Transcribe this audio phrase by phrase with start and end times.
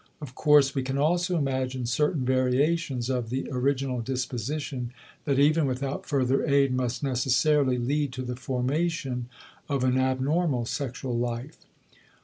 [0.19, 4.91] Of course, we can also imagine certain variations of the original disposition
[5.25, 9.29] that even without further aid must necessarily lead to the formation
[9.69, 11.59] of an abnormal sexual life.